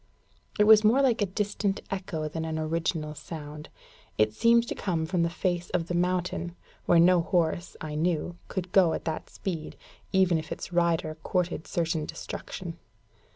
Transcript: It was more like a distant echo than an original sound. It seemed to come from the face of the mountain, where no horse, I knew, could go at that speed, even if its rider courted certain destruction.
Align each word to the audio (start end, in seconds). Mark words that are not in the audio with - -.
It 0.57 0.63
was 0.63 0.83
more 0.83 0.99
like 1.03 1.21
a 1.21 1.27
distant 1.27 1.79
echo 1.91 2.27
than 2.27 2.43
an 2.43 2.57
original 2.57 3.13
sound. 3.13 3.69
It 4.17 4.33
seemed 4.33 4.67
to 4.67 4.73
come 4.73 5.05
from 5.05 5.21
the 5.21 5.29
face 5.29 5.69
of 5.75 5.89
the 5.89 5.93
mountain, 5.93 6.55
where 6.87 6.97
no 6.97 7.21
horse, 7.21 7.77
I 7.81 7.93
knew, 7.93 8.35
could 8.47 8.71
go 8.71 8.93
at 8.93 9.05
that 9.05 9.29
speed, 9.29 9.75
even 10.11 10.39
if 10.39 10.51
its 10.51 10.73
rider 10.73 11.17
courted 11.21 11.67
certain 11.67 12.07
destruction. 12.07 12.79